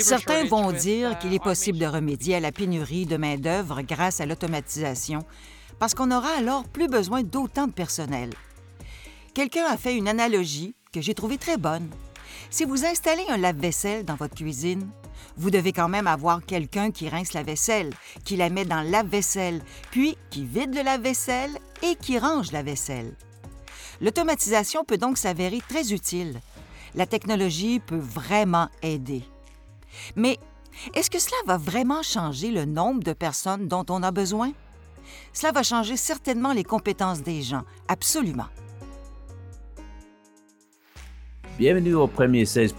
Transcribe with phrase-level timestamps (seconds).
[0.00, 4.26] Certains vont dire qu'il est possible de remédier à la pénurie de main-d'œuvre grâce à
[4.26, 5.20] l'automatisation,
[5.78, 8.30] parce qu'on aura alors plus besoin d'autant de personnel.
[9.34, 11.88] Quelqu'un a fait une analogie que j'ai trouvée très bonne.
[12.50, 14.88] Si vous installez un lave-vaisselle dans votre cuisine,
[15.36, 17.90] vous devez quand même avoir quelqu'un qui rince la vaisselle,
[18.24, 21.50] qui la met dans le lave-vaisselle, puis qui vide le lave-vaisselle
[21.82, 23.14] et qui range la vaisselle.
[24.00, 26.40] L'automatisation peut donc s'avérer très utile.
[26.96, 29.22] La technologie peut vraiment aider.
[30.14, 30.38] Mais
[30.94, 34.52] est-ce que cela va vraiment changer le nombre de personnes dont on a besoin?
[35.32, 38.46] Cela va changer certainement les compétences des gens, absolument.
[41.58, 42.74] Bienvenue au premier 16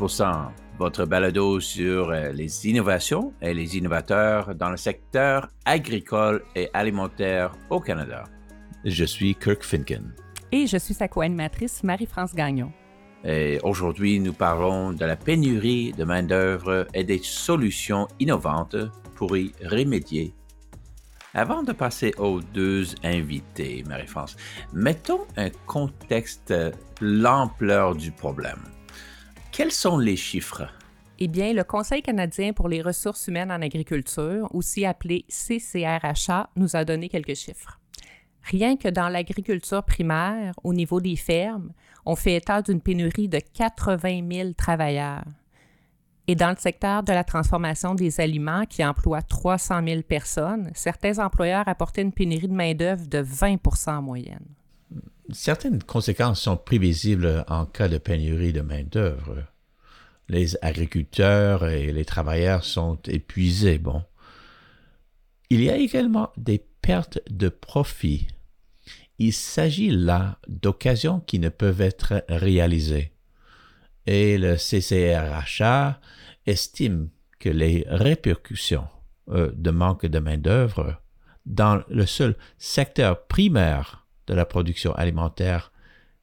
[0.78, 7.54] votre balado sur euh, les innovations et les innovateurs dans le secteur agricole et alimentaire
[7.70, 8.26] au Canada.
[8.84, 10.14] Je suis Kirk Finken.
[10.52, 12.74] Et je suis sa co-animatrice Marie-France Gagnon.
[13.28, 18.76] Et aujourd'hui, nous parlons de la pénurie de main-d'œuvre et des solutions innovantes
[19.16, 20.36] pour y remédier.
[21.34, 24.38] Avant de passer aux deux invités, Marie-France,
[24.74, 26.54] mettons un contexte
[27.02, 28.60] l'ampleur du problème.
[29.52, 30.68] Quels sont les chiffres?
[31.18, 36.76] Eh bien, le Conseil canadien pour les ressources humaines en agriculture, aussi appelé CCRHA, nous
[36.76, 37.80] a donné quelques chiffres.
[38.46, 41.72] Rien que dans l'agriculture primaire, au niveau des fermes,
[42.06, 45.24] on fait état d'une pénurie de 80 000 travailleurs.
[46.28, 51.18] Et dans le secteur de la transformation des aliments, qui emploie 300 000 personnes, certains
[51.24, 54.46] employeurs apportaient une pénurie de main-d'œuvre de 20% en moyenne.
[55.32, 59.44] Certaines conséquences sont prévisibles en cas de pénurie de main-d'œuvre.
[60.30, 63.80] Les agriculteurs et les travailleurs sont épuisés.
[63.80, 64.04] Bon.
[65.50, 68.28] Il y a également des pertes de profit
[69.20, 73.12] il s'agit là d'occasions qui ne peuvent être réalisées.
[74.06, 76.00] Et le CCRHA
[76.46, 78.88] estime que les répercussions
[79.30, 81.02] euh, de manque de main-d'œuvre
[81.46, 85.72] dans le seul secteur primaire de la production alimentaire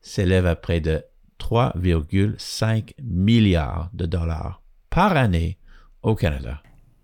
[0.01, 1.03] s'élèvent à près de
[1.39, 5.59] 3,5 milliards de dollars par année
[6.03, 6.63] au Canada.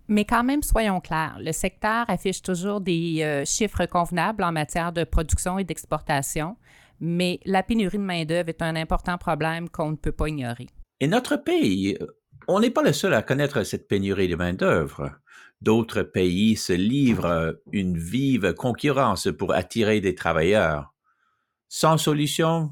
[0.09, 4.91] Mais quand même, soyons clairs, le secteur affiche toujours des euh, chiffres convenables en matière
[4.91, 6.57] de production et d'exportation,
[6.99, 10.65] mais la pénurie de main-d'œuvre est un important problème qu'on ne peut pas ignorer.
[10.99, 11.95] Et notre pays,
[12.47, 15.11] on n'est pas le seul à connaître cette pénurie de main-d'œuvre.
[15.61, 20.91] D'autres pays se livrent une vive concurrence pour attirer des travailleurs.
[21.67, 22.71] Sans solution,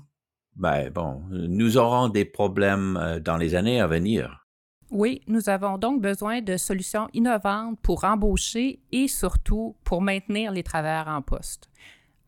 [0.56, 4.47] ben bon, nous aurons des problèmes euh, dans les années à venir.
[4.90, 10.64] Oui, nous avons donc besoin de solutions innovantes pour embaucher et surtout pour maintenir les
[10.64, 11.70] travailleurs en poste.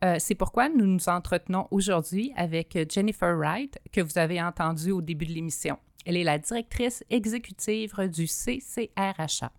[0.04, 5.00] Euh, c'est pourquoi nous nous entretenons aujourd'hui avec Jennifer Wright, que vous avez entendu au
[5.00, 5.78] début de l'émission.
[6.04, 9.52] Elle est la directrice exécutive du CCRHA.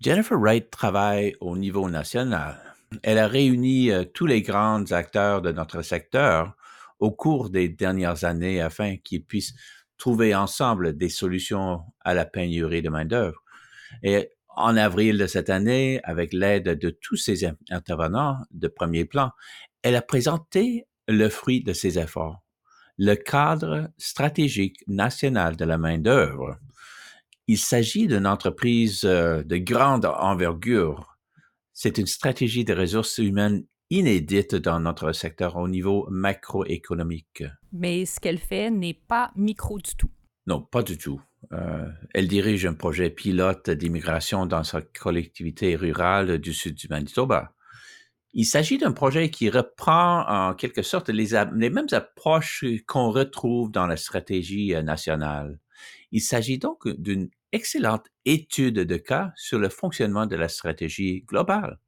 [0.00, 2.58] Jennifer Wright travaille au niveau national.
[3.02, 6.54] Elle a réuni euh, tous les grands acteurs de notre secteur
[6.98, 9.54] au cours des dernières années afin qu'ils puissent
[9.98, 13.42] trouver ensemble des solutions à la pénurie de main-d'œuvre.
[14.02, 19.30] Et en avril de cette année, avec l'aide de tous ces intervenants de premier plan,
[19.82, 22.42] elle a présenté le fruit de ses efforts,
[22.98, 26.58] le cadre stratégique national de la main-d'œuvre.
[27.46, 31.16] Il s'agit d'une entreprise euh, de grande envergure.
[31.72, 37.44] C'est une stratégie de ressources humaines inédite dans notre secteur au niveau macroéconomique.
[37.72, 40.10] Mais ce qu'elle fait n'est pas micro du tout.
[40.46, 41.20] Non, pas du tout.
[41.52, 47.52] Euh, elle dirige un projet pilote d'immigration dans sa collectivité rurale du sud du Manitoba.
[48.32, 53.70] Il s'agit d'un projet qui reprend en quelque sorte les, les mêmes approches qu'on retrouve
[53.70, 55.58] dans la stratégie nationale.
[56.12, 61.78] Il s'agit donc d'une excellente étude de cas sur le fonctionnement de la stratégie globale.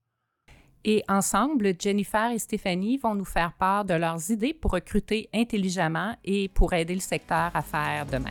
[0.84, 6.16] Et ensemble, Jennifer et Stéphanie vont nous faire part de leurs idées pour recruter intelligemment
[6.25, 8.30] et pour aider le secteur à faire de même.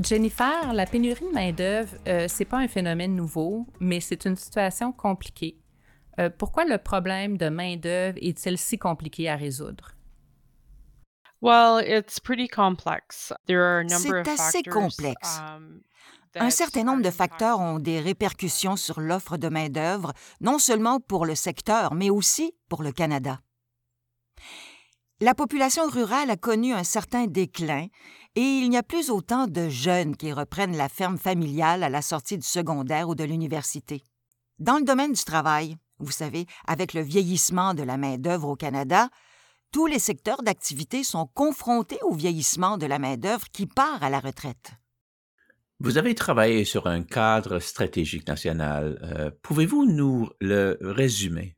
[0.00, 4.92] Jennifer, la pénurie de main-d'œuvre, euh, c'est pas un phénomène nouveau, mais c'est une situation
[4.92, 5.58] compliquée.
[6.20, 9.94] Euh, pourquoi le problème de main-d'œuvre est-il si compliqué à résoudre?
[14.24, 15.40] C'est assez complexe.
[15.56, 15.80] Um,
[16.40, 21.26] un certain nombre de facteurs ont des répercussions sur l'offre de main-d'œuvre, non seulement pour
[21.26, 23.40] le secteur, mais aussi pour le Canada.
[25.20, 27.86] La population rurale a connu un certain déclin
[28.36, 32.02] et il n'y a plus autant de jeunes qui reprennent la ferme familiale à la
[32.02, 34.04] sortie du secondaire ou de l'université.
[34.60, 39.08] Dans le domaine du travail, vous savez, avec le vieillissement de la main-d'œuvre au Canada,
[39.72, 44.20] tous les secteurs d'activité sont confrontés au vieillissement de la main-d'œuvre qui part à la
[44.20, 44.72] retraite.
[45.80, 48.98] Vous avez travaillé sur un cadre stratégique national.
[49.02, 51.54] Euh, pouvez-vous nous le résumer?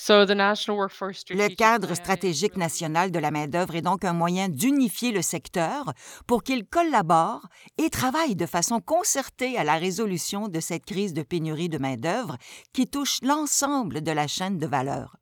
[0.00, 5.92] Le cadre stratégique national de la main-d'œuvre est donc un moyen d'unifier le secteur
[6.26, 7.46] pour qu'il collabore
[7.78, 12.38] et travaille de façon concertée à la résolution de cette crise de pénurie de main-d'œuvre
[12.72, 15.16] qui touche l'ensemble de la chaîne de valeur.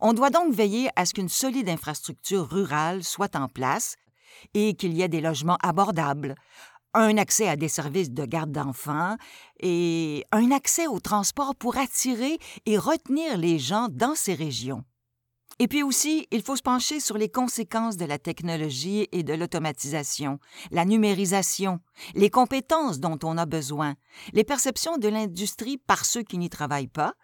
[0.00, 3.96] On doit donc veiller à ce qu'une solide infrastructure rurale soit en place
[4.54, 6.34] et qu'il y ait des logements abordables,
[6.94, 9.16] un accès à des services de garde d'enfants
[9.60, 14.84] et un accès au transport pour attirer et retenir les gens dans ces régions.
[15.60, 19.34] Et puis aussi, il faut se pencher sur les conséquences de la technologie et de
[19.34, 20.38] l'automatisation,
[20.70, 21.80] la numérisation,
[22.14, 23.96] les compétences dont on a besoin,
[24.32, 27.14] les perceptions de l'industrie par ceux qui n'y travaillent pas,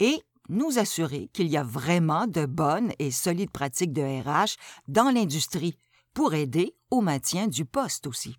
[0.00, 4.56] et nous assurer qu'il y a vraiment de bonnes et solides pratiques de RH
[4.88, 5.76] dans l'industrie
[6.14, 8.36] pour aider au maintien du poste aussi.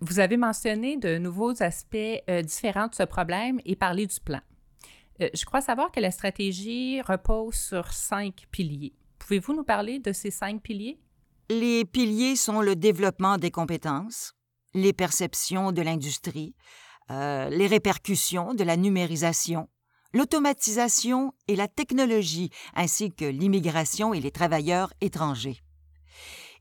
[0.00, 1.96] Vous avez mentionné de nouveaux aspects
[2.30, 4.40] euh, différents de ce problème et parlé du plan.
[5.20, 8.94] Euh, je crois savoir que la stratégie repose sur cinq piliers.
[9.18, 11.00] Pouvez-vous nous parler de ces cinq piliers?
[11.50, 14.34] Les piliers sont le développement des compétences,
[14.74, 16.54] les perceptions de l'industrie,
[17.10, 19.68] euh, les répercussions de la numérisation,
[20.12, 25.62] l'automatisation et la technologie, ainsi que l'immigration et les travailleurs étrangers.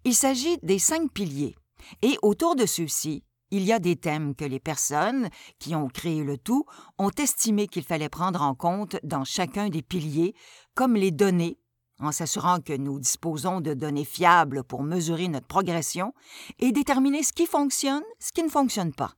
[0.04, 1.56] Il s'agit des cinq piliers,
[2.02, 5.30] et autour de ceux-ci, il y a des thèmes que les personnes
[5.60, 6.66] qui ont créé le tout
[6.98, 10.34] ont estimé qu'il fallait prendre en compte dans chacun des piliers,
[10.76, 11.58] comme les données,
[12.00, 16.14] en s'assurant que nous disposons de données fiables pour mesurer notre progression
[16.60, 19.14] et déterminer ce qui fonctionne, ce qui ne fonctionne pas.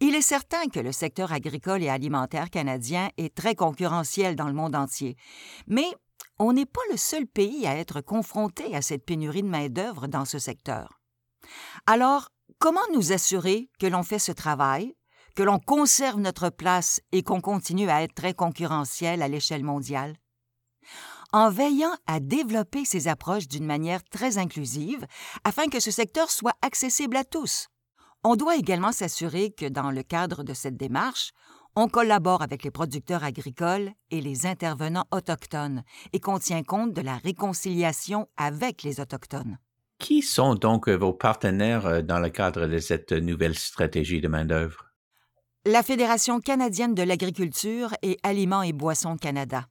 [0.00, 4.52] Il est certain que le secteur agricole et alimentaire canadien est très concurrentiel dans le
[4.52, 5.16] monde entier,
[5.66, 5.86] mais
[6.38, 10.24] on n'est pas le seul pays à être confronté à cette pénurie de main-d'œuvre dans
[10.24, 11.00] ce secteur.
[11.86, 12.28] Alors,
[12.58, 14.94] comment nous assurer que l'on fait ce travail,
[15.34, 20.16] que l'on conserve notre place et qu'on continue à être très concurrentiel à l'échelle mondiale?
[21.32, 25.06] En veillant à développer ces approches d'une manière très inclusive
[25.44, 27.68] afin que ce secteur soit accessible à tous,
[28.24, 31.32] on doit également s'assurer que dans le cadre de cette démarche,
[31.76, 35.82] on collabore avec les producteurs agricoles et les intervenants autochtones
[36.12, 39.58] et qu'on tient compte de la réconciliation avec les Autochtones.
[39.98, 44.86] Qui sont donc vos partenaires euh, dans le cadre de cette nouvelle stratégie de main-d'œuvre?
[45.64, 49.68] La Fédération canadienne de l'agriculture et Aliments et Boissons Canada.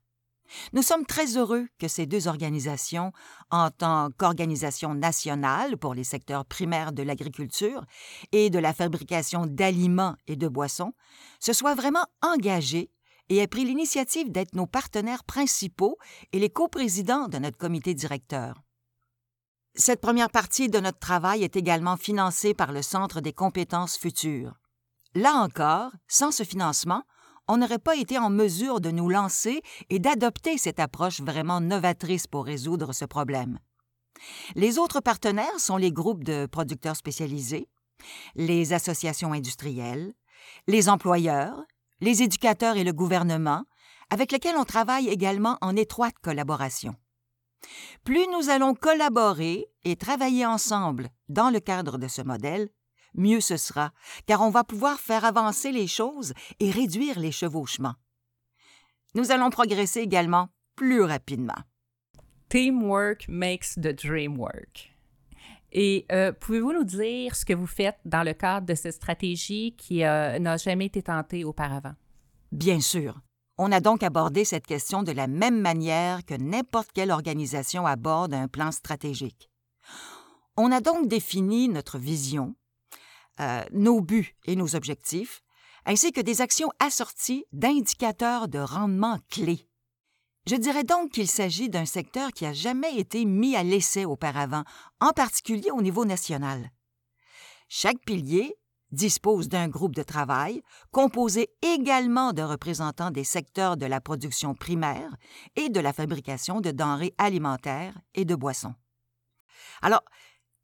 [0.74, 3.12] Nous sommes très heureux que ces deux organisations,
[3.50, 7.86] en tant qu'organisation nationale pour les secteurs primaires de l'agriculture
[8.32, 10.94] et de la fabrication d'aliments et de boissons,
[11.40, 12.92] se soient vraiment engagées
[13.30, 15.98] et aient pris l'initiative d'être nos partenaires principaux
[16.34, 18.56] et les coprésidents de notre comité directeur.
[19.74, 24.54] Cette première partie de notre travail est également financée par le Centre des compétences futures.
[25.16, 27.04] Là encore, sans ce financement,
[27.52, 32.26] on n'aurait pas été en mesure de nous lancer et d'adopter cette approche vraiment novatrice
[32.26, 33.60] pour résoudre ce problème.
[34.56, 37.68] Les autres partenaires sont les groupes de producteurs spécialisés,
[38.36, 40.14] les associations industrielles,
[40.68, 41.62] les employeurs,
[42.00, 43.66] les éducateurs et le gouvernement,
[44.10, 46.96] avec lesquels on travaille également en étroite collaboration.
[48.06, 52.70] Plus nous allons collaborer et travailler ensemble dans le cadre de ce modèle,
[53.14, 53.92] mieux ce sera,
[54.26, 57.96] car on va pouvoir faire avancer les choses et réduire les chevauchements.
[59.14, 61.58] Nous allons progresser également plus rapidement.
[62.50, 64.92] Teamwork makes the dream work.
[65.72, 69.74] Et euh, pouvez-vous nous dire ce que vous faites dans le cadre de cette stratégie
[69.78, 71.94] qui euh, n'a jamais été tentée auparavant?
[72.52, 73.22] Bien sûr.
[73.58, 78.34] On a donc abordé cette question de la même manière que n'importe quelle organisation aborde
[78.34, 79.50] un plan stratégique.
[80.58, 82.56] On a donc défini notre vision,
[83.42, 85.42] euh, nos buts et nos objectifs,
[85.86, 89.68] ainsi que des actions assorties d'indicateurs de rendement clés.
[90.48, 94.64] Je dirais donc qu'il s'agit d'un secteur qui n'a jamais été mis à l'essai auparavant,
[95.00, 96.72] en particulier au niveau national.
[97.68, 98.56] Chaque pilier
[98.92, 105.16] dispose d'un groupe de travail composé également de représentants des secteurs de la production primaire
[105.56, 108.76] et de la fabrication de denrées alimentaires et de boissons.
[109.82, 110.04] Alors,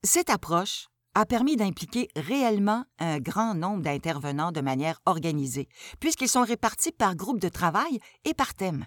[0.03, 5.67] cette approche a permis d'impliquer réellement un grand nombre d'intervenants de manière organisée,
[5.99, 8.85] puisqu'ils sont répartis par groupe de travail et par thème.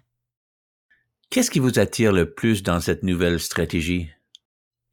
[1.30, 4.10] Qu'est-ce qui vous attire le plus dans cette nouvelle stratégie?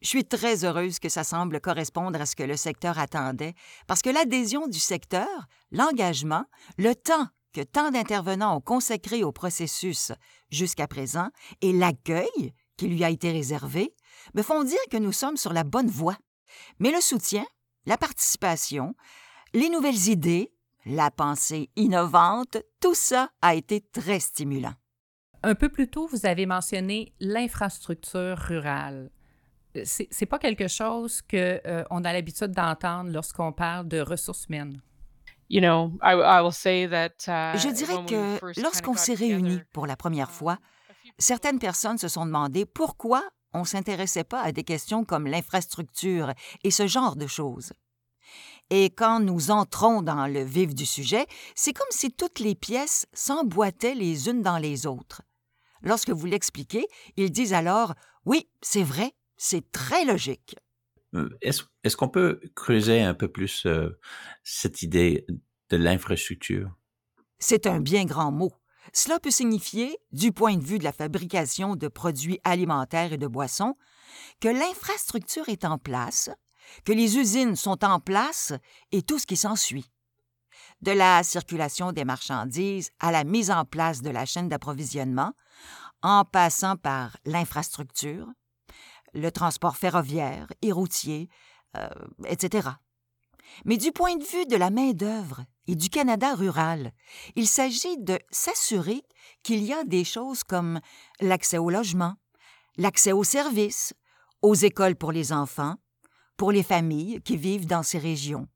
[0.01, 3.53] Je suis très heureuse que ça semble correspondre à ce que le secteur attendait,
[3.86, 5.27] parce que l'adhésion du secteur,
[5.72, 6.46] l'engagement,
[6.79, 10.12] le temps que tant d'intervenants ont consacré au processus
[10.50, 11.29] jusqu'à présent
[11.62, 13.94] et l'accueil qui lui a été réservé
[14.34, 16.17] me font dire que nous sommes sur la bonne voie.
[16.80, 17.46] Mais le soutien,
[17.86, 18.96] la participation,
[19.54, 20.51] les nouvelles idées,
[20.86, 24.74] la pensée innovante, tout ça a été très stimulant.
[25.44, 29.12] Un peu plus tôt, vous avez mentionné l'infrastructure rurale.
[29.75, 34.00] Euh, c'est, n'est pas quelque chose qu'on euh, on a l'habitude d'entendre lorsqu'on parle de
[34.00, 34.82] ressources humaines.
[35.50, 35.60] Je
[37.72, 40.58] dirais que lorsqu'on s'est réunis pour la première fois,
[41.18, 43.24] certaines personnes se sont demandé pourquoi
[43.54, 47.74] on ne s'intéressait pas à des questions comme l'infrastructure et ce genre de choses.
[48.70, 51.25] Et quand nous entrons dans le vif du sujet,
[51.56, 55.22] c'est comme si toutes les pièces s'emboîtaient les unes dans les autres.
[55.82, 56.86] Lorsque vous l'expliquez,
[57.16, 57.94] ils disent alors
[58.25, 60.56] Oui, c'est vrai, c'est très logique.
[61.13, 63.98] Euh, est-ce qu'on peut creuser un peu plus euh,
[64.44, 65.25] cette idée
[65.70, 66.75] de l'infrastructure?
[67.39, 68.51] C'est un bien grand mot.
[68.94, 73.27] Cela peut signifier, du point de vue de la fabrication de produits alimentaires et de
[73.27, 73.75] boissons,
[74.39, 76.29] que l'infrastructure est en place,
[76.86, 78.53] que les usines sont en place
[78.91, 79.91] et tout ce qui s'ensuit.
[80.82, 85.34] De la circulation des marchandises à la mise en place de la chaîne d'approvisionnement,
[86.01, 88.27] en passant par l'infrastructure,
[89.13, 91.29] le transport ferroviaire et routier,
[91.75, 91.89] euh,
[92.25, 92.70] etc.
[93.66, 96.92] Mais du point de vue de la main-d'œuvre et du Canada rural,
[97.36, 99.04] il s'agit de s'assurer
[99.44, 100.80] qu'il y a des choses comme
[101.20, 102.16] l'accès au logement,
[102.77, 103.94] l'accès aux services,
[104.42, 105.75] aux écoles pour les enfants,
[106.38, 108.48] pour les familles qui vivent dans ces régions.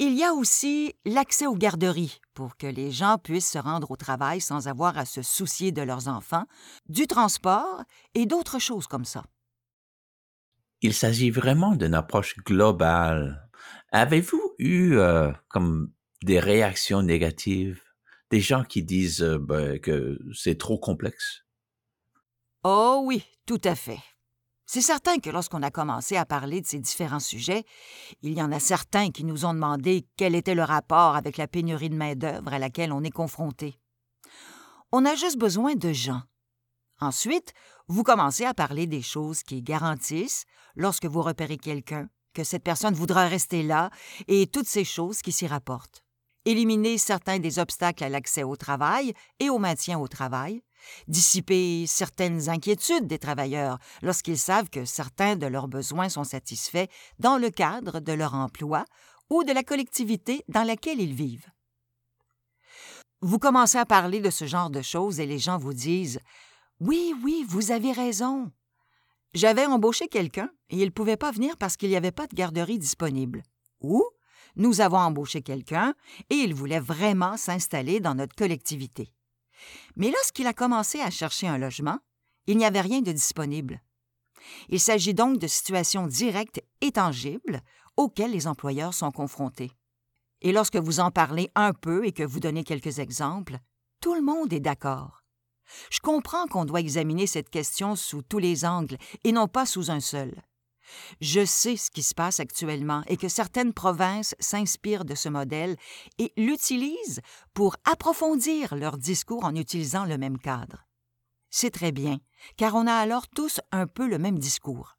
[0.00, 3.96] Il y a aussi l'accès aux garderies pour que les gens puissent se rendre au
[3.96, 6.44] travail sans avoir à se soucier de leurs enfants,
[6.88, 7.82] du transport
[8.14, 9.24] et d'autres choses comme ça.
[10.80, 13.48] Il s'agit vraiment d'une approche globale.
[13.90, 15.92] Avez-vous eu euh, comme
[16.22, 17.82] des réactions négatives,
[18.30, 21.44] des gens qui disent euh, ben, que c'est trop complexe?
[22.64, 24.00] Oh oui, tout à fait.
[24.66, 27.64] C'est certain que lorsqu'on a commencé à parler de ces différents sujets,
[28.20, 31.48] il y en a certains qui nous ont demandé quel était le rapport avec la
[31.48, 33.80] pénurie de main-d'œuvre à laquelle on est confronté.
[34.92, 36.20] On a juste besoin de gens.
[37.00, 37.52] Ensuite,
[37.86, 42.94] vous commencez à parler des choses qui garantissent, lorsque vous repérez quelqu'un, que cette personne
[42.94, 43.90] voudra rester là
[44.26, 46.02] et toutes ces choses qui s'y rapportent.
[46.44, 50.62] Éliminer certains des obstacles à l'accès au travail et au maintien au travail,
[51.08, 56.86] dissiper certaines inquiétudes des travailleurs lorsqu'ils savent que certains de leurs besoins sont satisfaits
[57.18, 58.84] dans le cadre de leur emploi
[59.30, 61.50] ou de la collectivité dans laquelle ils vivent.
[63.20, 66.20] Vous commencez à parler de ce genre de choses et les gens vous disent
[66.80, 68.52] Oui, oui, vous avez raison.
[69.34, 72.36] J'avais embauché quelqu'un et il ne pouvait pas venir parce qu'il n'y avait pas de
[72.36, 73.42] garderie disponible.
[73.80, 74.04] Ou
[74.54, 75.94] nous avons embauché quelqu'un
[76.30, 79.12] et il voulait vraiment s'installer dans notre collectivité.
[79.96, 81.98] Mais lorsqu'il a commencé à chercher un logement,
[82.46, 83.82] il n'y avait rien de disponible.
[84.68, 87.60] Il s'agit donc de situations directes et tangibles
[87.96, 89.72] auxquelles les employeurs sont confrontés.
[90.42, 93.58] Et lorsque vous en parlez un peu et que vous donnez quelques exemples,
[94.00, 95.24] tout le monde est d'accord.
[95.90, 99.90] Je comprends qu'on doit examiner cette question sous tous les angles et non pas sous
[99.90, 100.34] un seul.
[101.20, 105.76] Je sais ce qui se passe actuellement et que certaines provinces s'inspirent de ce modèle
[106.18, 107.20] et l'utilisent
[107.54, 110.86] pour approfondir leur discours en utilisant le même cadre.
[111.50, 112.18] C'est très bien,
[112.56, 114.96] car on a alors tous un peu le même discours.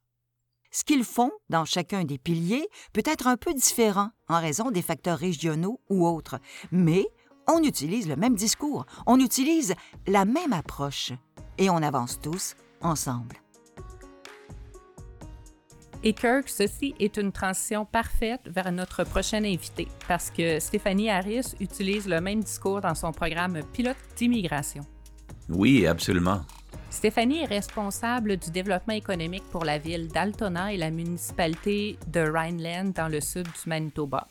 [0.72, 4.82] Ce qu'ils font dans chacun des piliers peut être un peu différent en raison des
[4.82, 6.38] facteurs régionaux ou autres,
[6.70, 7.06] mais
[7.50, 9.74] on utilise le même discours, on utilise
[10.06, 11.12] la même approche
[11.58, 13.36] et on avance tous ensemble.
[16.02, 21.54] Et Kirk, ceci est une transition parfaite vers notre prochain invité parce que Stéphanie Harris
[21.60, 24.82] utilise le même discours dans son programme Pilote d'immigration.
[25.50, 26.40] Oui, absolument.
[26.88, 32.92] Stéphanie est responsable du développement économique pour la ville d'Altona et la municipalité de Rhineland
[32.94, 34.26] dans le sud du Manitoba.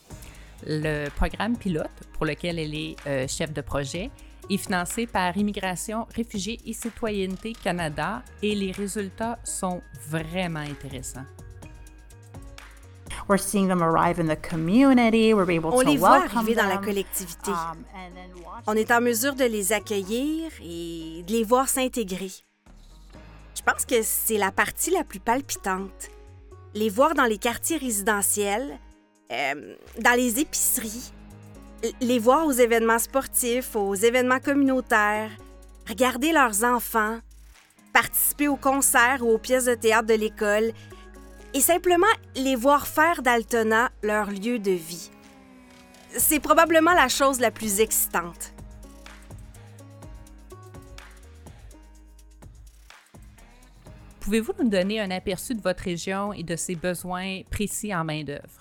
[0.65, 4.11] Le programme pilote, pour lequel elle est euh, chef de projet,
[4.49, 11.25] est financé par Immigration, Réfugiés et Citoyenneté Canada et les résultats sont vraiment intéressants.
[13.27, 13.35] On
[15.81, 17.51] les voit arriver dans la collectivité.
[17.51, 17.83] Um,
[18.65, 22.31] On est en mesure de les accueillir et de les voir s'intégrer.
[23.55, 26.09] Je pense que c'est la partie la plus palpitante.
[26.73, 28.79] Les voir dans les quartiers résidentiels,
[29.31, 31.11] euh, dans les épiceries,
[32.01, 35.31] les voir aux événements sportifs, aux événements communautaires,
[35.87, 37.19] regarder leurs enfants,
[37.93, 40.71] participer aux concerts ou aux pièces de théâtre de l'école
[41.53, 45.11] et simplement les voir faire d'Altona leur lieu de vie.
[46.17, 48.53] C'est probablement la chose la plus excitante.
[54.19, 58.58] Pouvez-vous nous donner un aperçu de votre région et de ses besoins précis en main-d'œuvre?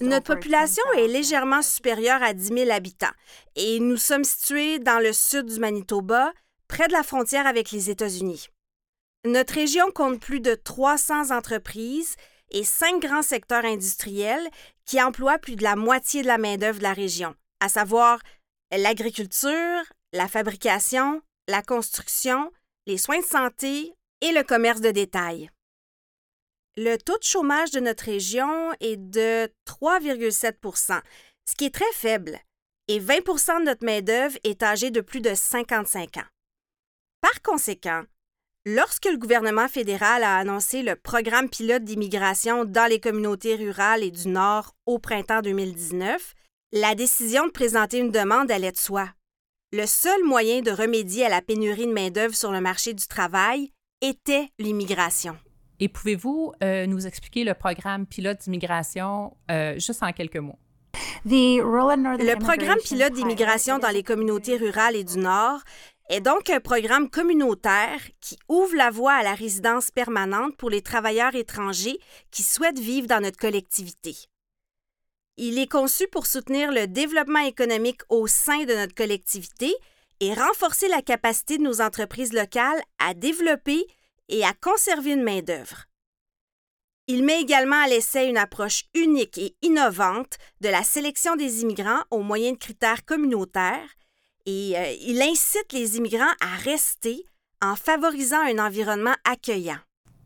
[0.00, 3.06] Notre population est légèrement supérieure à 10 000 habitants
[3.56, 6.32] et nous sommes situés dans le sud du Manitoba,
[6.68, 8.48] près de la frontière avec les États-Unis.
[9.24, 12.16] Notre région compte plus de 300 entreprises
[12.50, 14.48] et cinq grands secteurs industriels
[14.84, 18.20] qui emploient plus de la moitié de la main-d'œuvre de la région, à savoir
[18.70, 19.82] l'agriculture,
[20.12, 22.50] la fabrication, la construction,
[22.86, 25.50] les soins de santé et le commerce de détail.
[26.80, 31.00] Le taux de chômage de notre région est de 3,7%
[31.48, 32.38] ce qui est très faible,
[32.86, 36.28] et 20% de notre main-d'œuvre est âgée de plus de 55 ans.
[37.20, 38.04] Par conséquent,
[38.64, 44.12] lorsque le gouvernement fédéral a annoncé le programme pilote d'immigration dans les communautés rurales et
[44.12, 46.34] du Nord au printemps 2019,
[46.72, 49.08] la décision de présenter une demande allait de soi.
[49.72, 53.72] Le seul moyen de remédier à la pénurie de main-d'œuvre sur le marché du travail
[54.00, 55.36] était l'immigration.
[55.80, 60.58] Et pouvez-vous euh, nous expliquer le programme pilote d'immigration euh, juste en quelques mots?
[61.24, 65.60] Le programme pilote d'immigration dans les communautés rurales et du Nord
[66.08, 70.82] est donc un programme communautaire qui ouvre la voie à la résidence permanente pour les
[70.82, 71.98] travailleurs étrangers
[72.30, 74.16] qui souhaitent vivre dans notre collectivité.
[75.36, 79.72] Il est conçu pour soutenir le développement économique au sein de notre collectivité
[80.20, 83.86] et renforcer la capacité de nos entreprises locales à développer
[84.28, 85.84] et à conserver une main-d'œuvre.
[87.06, 92.02] Il met également à l'essai une approche unique et innovante de la sélection des immigrants
[92.10, 93.88] au moyen de critères communautaires
[94.44, 97.24] et euh, il incite les immigrants à rester
[97.62, 99.78] en favorisant un environnement accueillant.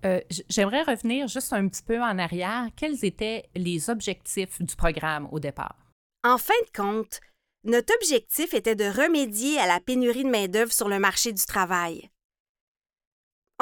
[0.04, 2.66] Euh, j'aimerais revenir juste un petit peu en arrière.
[2.76, 5.76] Quels étaient les objectifs du programme au départ?
[6.24, 7.20] En fin de compte,
[7.64, 12.10] notre objectif était de remédier à la pénurie de main-d'œuvre sur le marché du travail.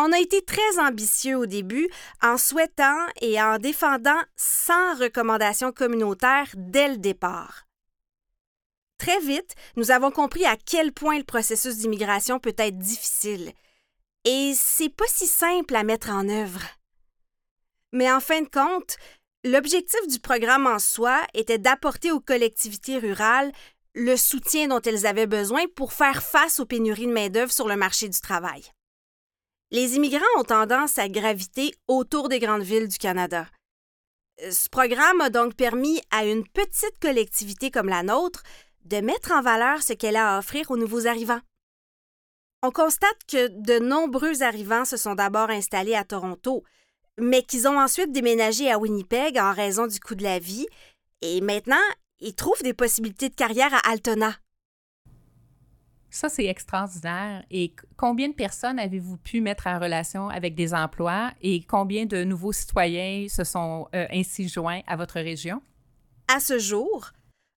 [0.03, 1.87] On a été très ambitieux au début
[2.23, 7.67] en souhaitant et en défendant 100 recommandations communautaires dès le départ.
[8.97, 13.53] Très vite, nous avons compris à quel point le processus d'immigration peut être difficile.
[14.25, 16.63] Et c'est pas si simple à mettre en œuvre.
[17.93, 18.97] Mais en fin de compte,
[19.45, 23.53] l'objectif du programme en soi était d'apporter aux collectivités rurales
[23.95, 27.77] le soutien dont elles avaient besoin pour faire face aux pénuries de main-d'œuvre sur le
[27.77, 28.63] marché du travail
[29.71, 33.47] les immigrants ont tendance à graviter autour des grandes villes du Canada.
[34.51, 38.43] Ce programme a donc permis à une petite collectivité comme la nôtre
[38.85, 41.41] de mettre en valeur ce qu'elle a à offrir aux nouveaux arrivants.
[42.63, 46.65] On constate que de nombreux arrivants se sont d'abord installés à Toronto,
[47.19, 50.67] mais qu'ils ont ensuite déménagé à Winnipeg en raison du coût de la vie,
[51.23, 51.77] et maintenant,
[52.19, 54.35] ils trouvent des possibilités de carrière à Altona.
[56.11, 57.45] Ça, c'est extraordinaire.
[57.51, 62.25] Et combien de personnes avez-vous pu mettre en relation avec des emplois et combien de
[62.25, 65.63] nouveaux citoyens se sont euh, ainsi joints à votre région?
[66.27, 67.11] À ce jour,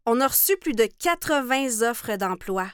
[0.06, 2.68] on a reçu plus de 80 offres d'emploi.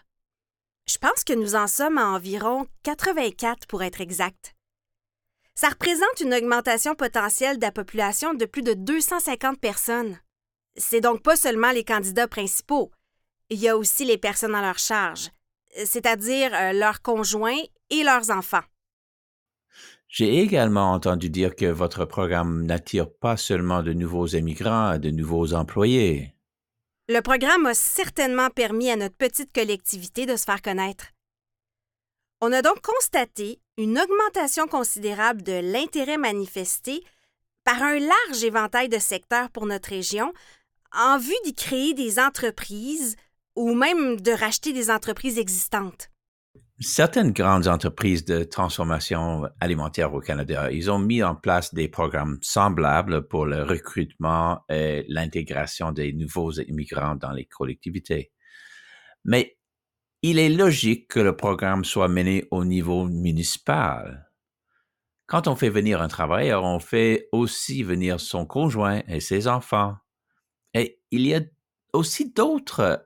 [0.89, 4.55] Je pense que nous en sommes à environ 84 pour être exact.
[5.55, 10.17] Ça représente une augmentation potentielle de la population de plus de 250 personnes.
[10.77, 12.91] C'est donc pas seulement les candidats principaux,
[13.49, 15.31] il y a aussi les personnes à leur charge,
[15.85, 18.63] c'est-à-dire euh, leurs conjoints et leurs enfants.
[20.07, 25.53] J'ai également entendu dire que votre programme n'attire pas seulement de nouveaux émigrants, de nouveaux
[25.53, 26.33] employés.
[27.07, 31.05] Le programme a certainement permis à notre petite collectivité de se faire connaître.
[32.41, 37.03] On a donc constaté une augmentation considérable de l'intérêt manifesté
[37.63, 40.33] par un large éventail de secteurs pour notre région
[40.91, 43.15] en vue d'y créer des entreprises
[43.59, 46.09] ou même de racheter des entreprises existantes.
[46.79, 52.39] Certaines grandes entreprises de transformation alimentaire au Canada, ils ont mis en place des programmes
[52.41, 58.31] semblables pour le recrutement et l'intégration des nouveaux immigrants dans les collectivités.
[59.25, 59.57] Mais
[60.21, 64.31] il est logique que le programme soit mené au niveau municipal.
[65.25, 69.97] Quand on fait venir un travailleur, on fait aussi venir son conjoint et ses enfants.
[70.73, 71.41] Et il y a
[71.91, 73.05] aussi d'autres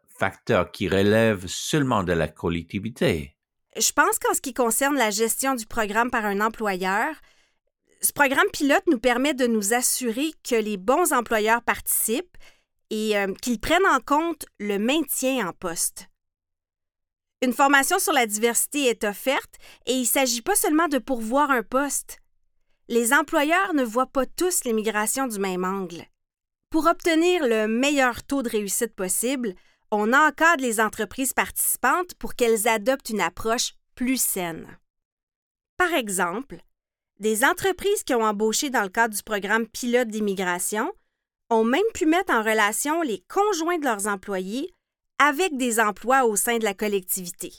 [0.71, 3.35] qui relèvent seulement de la collectivité.
[3.75, 7.15] Je pense qu'en ce qui concerne la gestion du programme par un employeur,
[8.01, 12.37] ce programme pilote nous permet de nous assurer que les bons employeurs participent
[12.89, 16.09] et euh, qu'ils prennent en compte le maintien en poste.
[17.41, 19.55] Une formation sur la diversité est offerte
[19.85, 22.19] et il ne s'agit pas seulement de pourvoir un poste.
[22.89, 26.05] Les employeurs ne voient pas tous l'immigration du même angle.
[26.69, 29.55] Pour obtenir le meilleur taux de réussite possible,
[29.95, 34.79] on encadre les entreprises participantes pour qu'elles adoptent une approche plus saine.
[35.77, 36.57] Par exemple,
[37.19, 40.91] des entreprises qui ont embauché dans le cadre du programme pilote d'immigration
[41.51, 44.73] ont même pu mettre en relation les conjoints de leurs employés
[45.19, 47.53] avec des emplois au sein de la collectivité.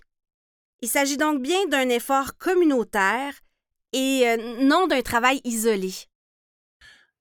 [0.81, 3.33] Il s'agit donc bien d'un effort communautaire
[3.93, 5.93] et euh, non d'un travail isolé.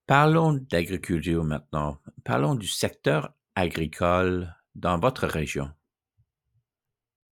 [0.08, 1.99] Parlons d'agriculture maintenant.
[2.23, 5.72] Parlons du secteur agricole dans votre région.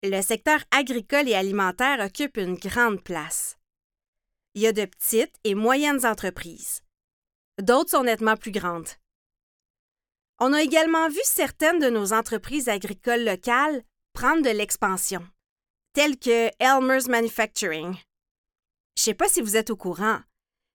[0.03, 3.57] Le secteur agricole et alimentaire occupe une grande place.
[4.55, 6.81] Il y a de petites et moyennes entreprises.
[7.61, 8.89] D'autres sont nettement plus grandes.
[10.39, 15.25] On a également vu certaines de nos entreprises agricoles locales prendre de l'expansion,
[15.93, 17.93] telles que Elmer's Manufacturing.
[18.97, 20.19] Je ne sais pas si vous êtes au courant,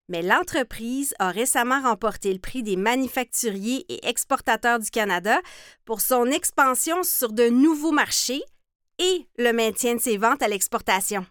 [0.09, 5.40] mais l'entreprise a récemment remporté le prix des manufacturiers et exportateurs du Canada
[5.85, 8.42] pour son expansion sur de nouveaux marchés
[8.99, 11.27] et le maintien de ses ventes à l'exportation.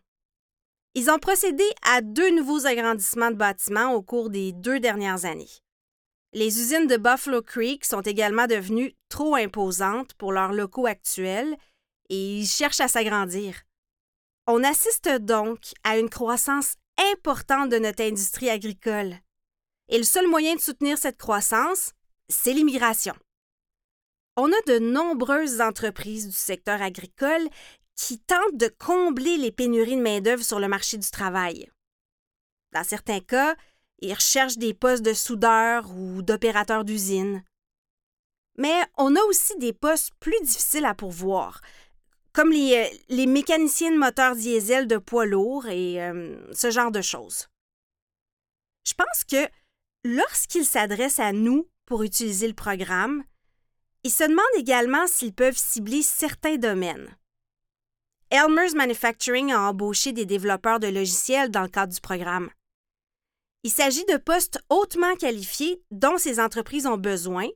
[0.93, 5.49] Ils ont procédé à deux nouveaux agrandissements de bâtiments au cours des deux dernières années.
[6.33, 11.55] Les usines de Buffalo Creek sont également devenues trop imposantes pour leurs locaux actuels
[12.09, 13.61] et ils cherchent à s'agrandir.
[14.47, 16.75] On assiste donc à une croissance
[17.13, 19.15] importante de notre industrie agricole.
[19.89, 21.93] Et le seul moyen de soutenir cette croissance,
[22.29, 23.13] c'est l'immigration.
[24.37, 27.47] On a de nombreuses entreprises du secteur agricole
[27.95, 31.69] qui tentent de combler les pénuries de main-d'œuvre sur le marché du travail.
[32.73, 33.55] Dans certains cas,
[33.99, 37.43] ils recherchent des postes de soudeurs ou d'opérateurs d'usine.
[38.57, 41.61] Mais on a aussi des postes plus difficiles à pourvoir,
[42.35, 47.01] comme les, euh, mécaniciens de moteurs diesel de poids lourds et euh, ce genre de
[47.01, 47.47] choses.
[48.85, 49.49] Je pense que
[50.03, 53.23] lorsqu'ils s'adressent à nous pour utiliser le programme,
[54.03, 57.15] ils se demandent également s'ils peuvent cibler certains domaines.
[58.29, 62.49] Elmer's Manufacturing a embauché des développeurs de logiciels dans le cadre du programme.
[63.63, 67.47] Il s'agit de postes hautement qualifiés dont ces entreprises ont besoin,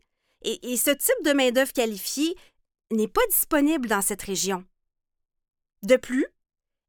[0.42, 2.36] et, et ce type de main-d'œuvre qualifiée
[2.92, 4.64] n'est pas disponible dans cette région.
[5.84, 6.28] De plus,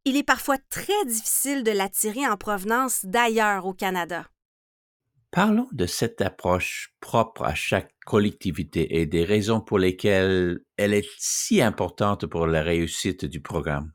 [0.04, 4.26] il est parfois très difficile de l'attirer en provenance d'ailleurs au Canada.
[5.30, 11.08] Parlons de cette approche propre à chaque collectivité et des raisons pour lesquelles elle est
[11.18, 13.92] si importante pour la réussite du programme.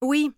[0.00, 0.30] Oui.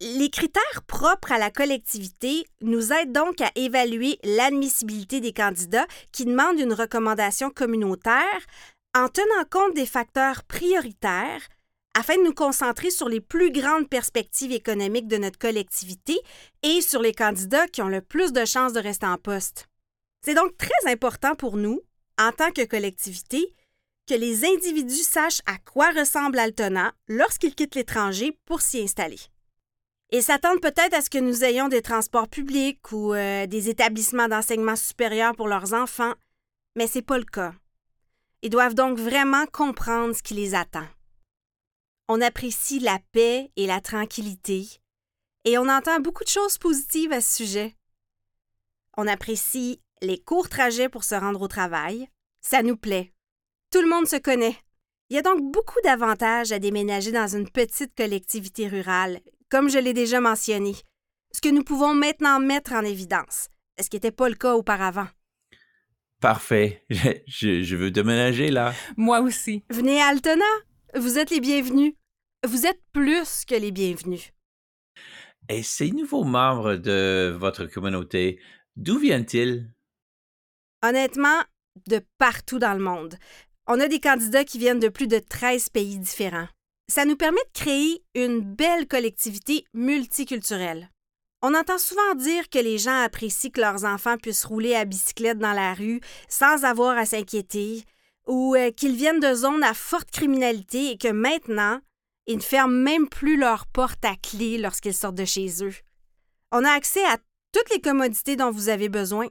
[0.00, 6.24] Les critères propres à la collectivité nous aident donc à évaluer l'admissibilité des candidats qui
[6.24, 8.40] demandent une recommandation communautaire
[8.94, 11.42] en tenant compte des facteurs prioritaires
[11.94, 16.18] afin de nous concentrer sur les plus grandes perspectives économiques de notre collectivité
[16.62, 19.68] et sur les candidats qui ont le plus de chances de rester en poste.
[20.24, 21.80] C'est donc très important pour nous,
[22.18, 23.54] en tant que collectivité,
[24.08, 29.20] que les individus sachent à quoi ressemble Altona lorsqu'ils quittent l'étranger pour s'y installer.
[30.10, 34.28] Ils s'attendent peut-être à ce que nous ayons des transports publics ou euh, des établissements
[34.28, 36.12] d'enseignement supérieur pour leurs enfants,
[36.76, 37.54] mais ce n'est pas le cas.
[38.42, 40.86] Ils doivent donc vraiment comprendre ce qui les attend.
[42.08, 44.66] On apprécie la paix et la tranquillité,
[45.44, 47.76] et on entend beaucoup de choses positives à ce sujet.
[48.96, 52.08] On apprécie les courts trajets pour se rendre au travail.
[52.40, 53.12] Ça nous plaît.
[53.70, 54.56] Tout le monde se connaît.
[55.08, 59.78] Il y a donc beaucoup d'avantages à déménager dans une petite collectivité rurale, comme je
[59.78, 60.74] l'ai déjà mentionné,
[61.32, 63.48] ce que nous pouvons maintenant mettre en évidence,
[63.80, 65.06] ce qui n'était pas le cas auparavant.
[66.22, 66.84] Parfait.
[67.26, 68.72] Je, je veux déménager là.
[68.96, 69.64] Moi aussi.
[69.70, 70.44] Venez à Altona.
[70.94, 71.94] Vous êtes les bienvenus.
[72.46, 74.32] Vous êtes plus que les bienvenus.
[75.48, 78.40] Et ces nouveaux membres de votre communauté,
[78.76, 79.68] d'où viennent-ils?
[80.84, 81.42] Honnêtement,
[81.88, 83.16] de partout dans le monde.
[83.66, 86.48] On a des candidats qui viennent de plus de 13 pays différents.
[86.88, 90.91] Ça nous permet de créer une belle collectivité multiculturelle.
[91.44, 95.38] On entend souvent dire que les gens apprécient que leurs enfants puissent rouler à bicyclette
[95.38, 97.82] dans la rue sans avoir à s'inquiéter,
[98.28, 101.80] ou euh, qu'ils viennent de zones à forte criminalité et que maintenant,
[102.28, 105.74] ils ne ferment même plus leurs portes à clé lorsqu'ils sortent de chez eux.
[106.52, 107.18] On a accès à
[107.50, 109.26] toutes les commodités dont vous avez besoin.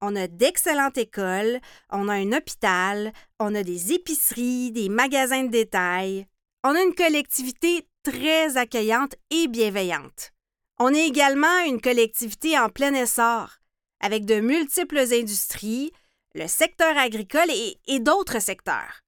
[0.00, 1.60] On a d'excellentes écoles,
[1.90, 6.26] on a un hôpital, on a des épiceries, des magasins de détail.
[6.64, 10.32] On a une collectivité très accueillante et bienveillante.
[10.80, 13.58] On est également une collectivité en plein essor,
[13.98, 15.90] avec de multiples industries,
[16.36, 19.00] le secteur agricole et, d'autres secteurs.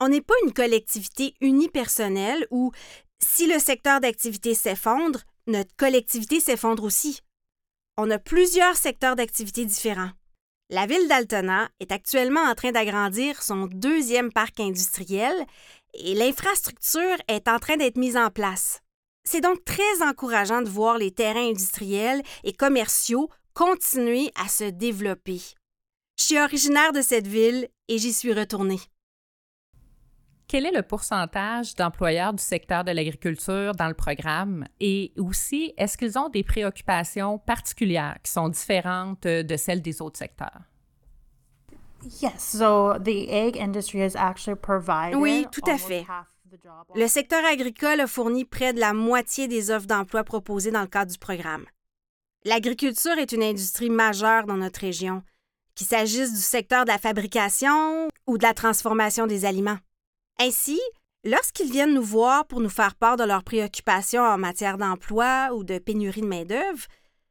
[0.00, 2.72] On n'est pas une collectivité unipersonnelle où,
[3.20, 7.20] si le secteur d'activité s'effondre, notre collectivité s'effondre aussi.
[7.96, 10.10] On a plusieurs secteurs d'activité différents.
[10.68, 15.34] La ville d'Altona est actuellement en train d'agrandir son deuxième parc industriel
[15.94, 18.81] et l'infrastructure est en train d'être mise en place.
[19.24, 25.40] C'est donc très encourageant de voir les terrains industriels et commerciaux continuer à se développer.
[26.18, 28.80] Je suis originaire de cette ville et j'y suis retournée.
[30.48, 34.66] Quel est le pourcentage d'employeurs du secteur de l'agriculture dans le programme?
[34.80, 40.18] Et aussi est-ce qu'ils ont des préoccupations particulières qui sont différentes de celles des autres
[40.18, 40.60] secteurs?
[45.14, 46.04] Oui, tout à fait.
[46.94, 50.86] Le secteur agricole a fourni près de la moitié des offres d'emploi proposées dans le
[50.86, 51.64] cadre du programme.
[52.44, 55.22] L'agriculture est une industrie majeure dans notre région,
[55.74, 59.78] qu'il s'agisse du secteur de la fabrication ou de la transformation des aliments.
[60.40, 60.80] Ainsi,
[61.24, 65.64] lorsqu'ils viennent nous voir pour nous faire part de leurs préoccupations en matière d'emploi ou
[65.64, 66.86] de pénurie de main-d'œuvre,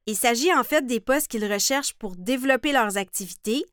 [0.07, 3.65] il s'agit en fait des postes qu'ils recherchent pour développer leurs activités,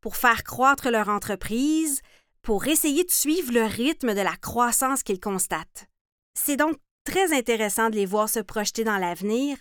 [0.00, 2.00] pour faire croître leur entreprise,
[2.44, 5.88] pour essayer de suivre le rythme de la croissance qu'ils constatent.
[6.34, 9.56] C'est donc très intéressant de les voir se projeter dans l'avenir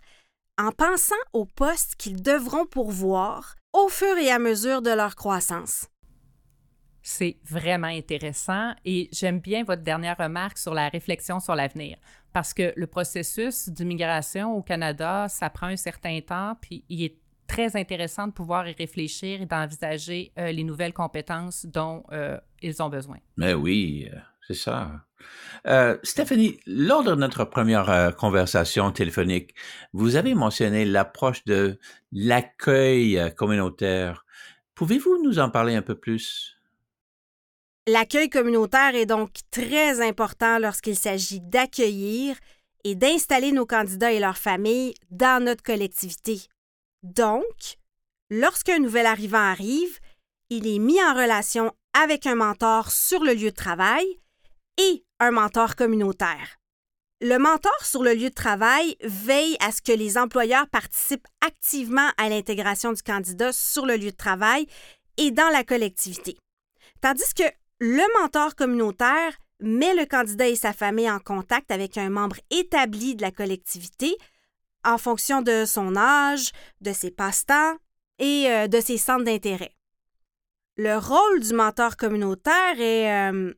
[0.60, 5.88] en pensant aux postes qu'ils devront pourvoir au fur et à mesure de leur croissance.
[7.02, 11.98] C'est vraiment intéressant et j'aime bien votre dernière remarque sur la réflexion sur l'avenir
[12.34, 17.23] parce que le processus d'immigration au Canada, ça prend un certain temps, puis il est
[17.54, 22.82] très intéressant de pouvoir y réfléchir et d'envisager euh, les nouvelles compétences dont euh, ils
[22.82, 23.18] ont besoin.
[23.38, 25.06] Mais oui, euh, c'est ça.
[26.04, 29.56] Stéphanie, lors de notre première conversation téléphonique,
[29.94, 31.80] vous avez mentionné l'approche de
[32.12, 34.26] l'accueil communautaire.
[34.76, 36.58] Pouvez-vous nous en parler un peu plus?
[37.88, 42.36] L'accueil communautaire est donc très important lorsqu'il s'agit d'accueillir
[42.84, 46.42] et d'installer nos candidats et leurs familles dans notre collectivité.
[47.04, 47.78] Donc,
[48.30, 50.00] lorsqu'un nouvel arrivant arrive,
[50.50, 54.06] il est mis en relation avec un mentor sur le lieu de travail
[54.78, 56.58] et un mentor communautaire.
[57.22, 62.10] Le mentor sur le lieu de travail veille à ce que les employeurs participent activement
[62.18, 64.68] à l'intégration du candidat sur le lieu de travail
[65.18, 66.38] et dans la collectivité.
[67.02, 67.44] Tandis que
[67.80, 73.16] le mentor communautaire met le candidat et sa famille en contact avec un membre établi
[73.16, 74.18] de la collectivité
[74.84, 77.78] en fonction de son âge, de ses passe-temps
[78.20, 79.76] et euh, de ses centres d'intérêt.
[80.78, 83.32] Le rôle du mentor communautaire est...
[83.32, 83.54] Euh,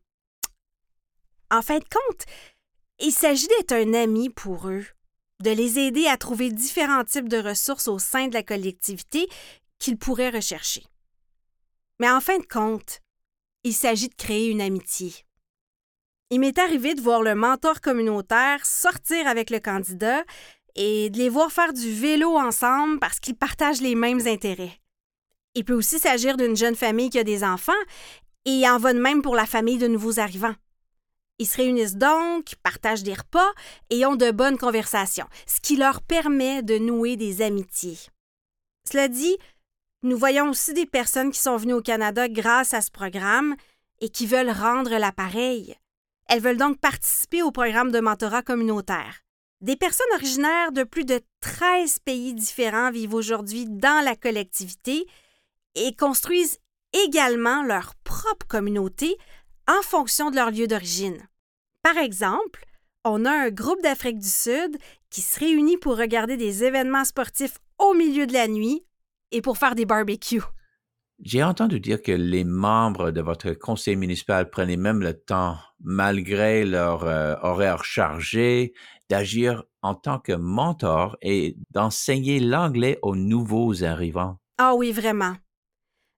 [1.52, 2.26] en fin de compte,
[3.00, 4.86] il s'agit d'être un ami pour eux,
[5.42, 9.28] de les aider à trouver différents types de ressources au sein de la collectivité
[9.80, 10.84] qu'ils pourraient rechercher.
[12.00, 13.02] Mais en fin de compte,
[13.64, 15.14] il s'agit de créer une amitié.
[16.32, 20.24] Il m'est arrivé de voir le mentor communautaire sortir avec le candidat
[20.76, 24.80] et de les voir faire du vélo ensemble parce qu'ils partagent les mêmes intérêts.
[25.54, 27.74] Il peut aussi s'agir d'une jeune famille qui a des enfants
[28.46, 30.56] et en va de même pour la famille de nouveaux arrivants.
[31.40, 33.52] Ils se réunissent donc, partagent des repas
[33.90, 37.98] et ont de bonnes conversations, ce qui leur permet de nouer des amitiés.
[38.90, 39.38] Cela dit,
[40.04, 43.56] nous voyons aussi des personnes qui sont venues au Canada grâce à ce programme
[44.02, 45.76] et qui veulent rendre l'appareil.
[46.28, 49.25] Elles veulent donc participer au programme de mentorat communautaire.
[49.66, 55.08] Des personnes originaires de plus de 13 pays différents vivent aujourd'hui dans la collectivité
[55.74, 56.60] et construisent
[57.08, 59.18] également leur propre communauté
[59.68, 61.18] en fonction de leur lieu d'origine.
[61.82, 62.64] Par exemple,
[63.06, 64.78] on a un groupe d'Afrique du Sud
[65.10, 68.86] qui se réunit pour regarder des événements sportifs au milieu de la nuit
[69.32, 70.44] et pour faire des barbecues.
[71.24, 76.66] J'ai entendu dire que les membres de votre conseil municipal prenaient même le temps, malgré
[76.66, 78.74] leur euh, horaire chargé,
[79.10, 84.38] d'agir en tant que mentor et d'enseigner l'anglais aux nouveaux arrivants.
[84.58, 85.36] Ah oui, vraiment.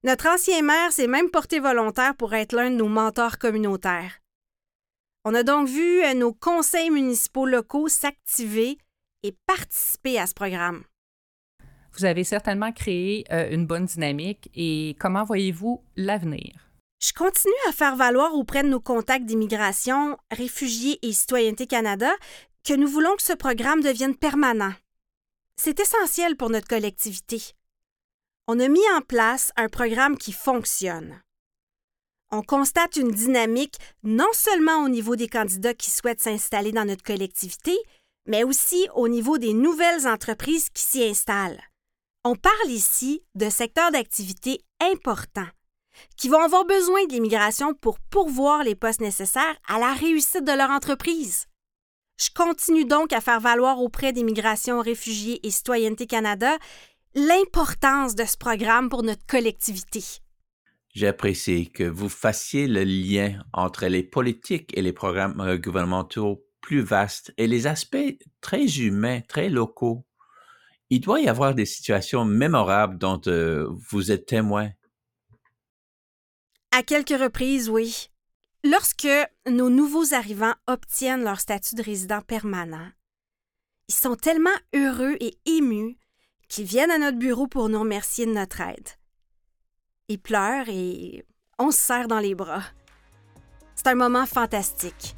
[0.04, 4.20] Notre ancien maire s'est même porté volontaire pour être l'un de nos mentors communautaires.
[5.24, 8.78] On a donc vu euh, nos conseils municipaux locaux s'activer
[9.22, 10.84] et participer à ce programme.
[11.92, 16.68] Vous avez certainement créé euh, une bonne dynamique et comment voyez-vous l'avenir?
[17.00, 22.10] Je continue à faire valoir auprès de nos contacts d'immigration, réfugiés et Citoyenneté Canada
[22.68, 24.74] que nous voulons que ce programme devienne permanent.
[25.56, 27.40] C'est essentiel pour notre collectivité.
[28.46, 31.22] On a mis en place un programme qui fonctionne.
[32.30, 37.02] On constate une dynamique non seulement au niveau des candidats qui souhaitent s'installer dans notre
[37.02, 37.74] collectivité,
[38.26, 41.62] mais aussi au niveau des nouvelles entreprises qui s'y installent.
[42.22, 45.48] On parle ici de secteurs d'activité importants
[46.18, 50.52] qui vont avoir besoin de l'immigration pour pourvoir les postes nécessaires à la réussite de
[50.52, 51.46] leur entreprise.
[52.18, 56.58] Je continue donc à faire valoir auprès d'immigration, réfugiés et Citoyenneté Canada
[57.14, 60.02] l'importance de ce programme pour notre collectivité.
[60.94, 67.32] J'apprécie que vous fassiez le lien entre les politiques et les programmes gouvernementaux plus vaste
[67.38, 70.04] et les aspects très humains, très locaux.
[70.90, 74.70] Il doit y avoir des situations mémorables dont euh, vous êtes témoin.
[76.72, 78.08] À quelques reprises, oui.
[78.64, 79.08] Lorsque
[79.48, 82.90] nos nouveaux arrivants obtiennent leur statut de résident permanent,
[83.88, 85.96] ils sont tellement heureux et émus
[86.48, 88.88] qu'ils viennent à notre bureau pour nous remercier de notre aide.
[90.08, 91.24] Ils pleurent et
[91.58, 92.64] on se serre dans les bras.
[93.76, 95.14] C'est un moment fantastique.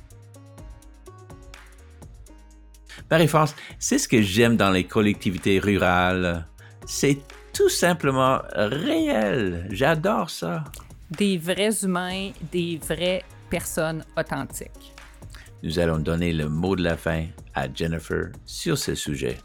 [3.11, 6.47] Marie-France, c'est ce que j'aime dans les collectivités rurales.
[6.87, 7.19] C'est
[7.55, 9.67] tout simplement réel.
[9.71, 10.65] J'adore ça.
[11.11, 14.95] Des vrais humains, des vraies personnes authentiques.
[15.63, 19.39] Nous allons donner le mot de la fin à Jennifer sur ce sujet.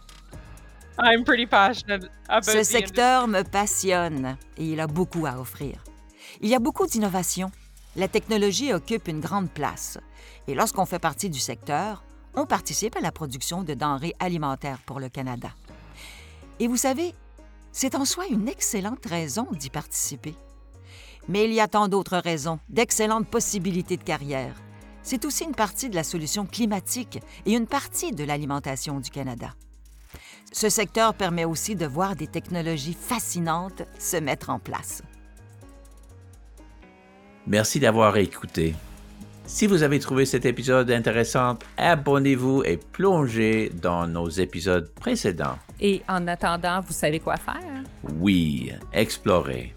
[2.41, 5.83] ce secteur me passionne et il a beaucoup à offrir.
[6.39, 7.51] Il y a beaucoup d'innovations.
[7.95, 9.97] La technologie occupe une grande place.
[10.47, 12.03] Et lorsqu'on fait partie du secteur,
[12.35, 15.49] on participe à la production de denrées alimentaires pour le Canada.
[16.59, 17.13] Et vous savez,
[17.71, 20.35] c'est en soi une excellente raison d'y participer.
[21.27, 24.55] Mais il y a tant d'autres raisons, d'excellentes possibilités de carrière.
[25.01, 29.53] C'est aussi une partie de la solution climatique et une partie de l'alimentation du Canada.
[30.51, 35.01] Ce secteur permet aussi de voir des technologies fascinantes se mettre en place.
[37.47, 38.73] Merci d'avoir écouté.
[39.45, 45.59] Si vous avez trouvé cet épisode intéressant, abonnez-vous et plongez dans nos épisodes précédents.
[45.79, 47.83] Et en attendant, vous savez quoi faire?
[48.19, 49.75] Oui, explorez.